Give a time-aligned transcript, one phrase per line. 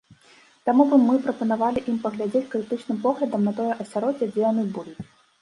[0.69, 5.01] Таму мы прапанавалі ім паглядзець крытычным поглядам на тое асяроддзе, дзе яны будуць.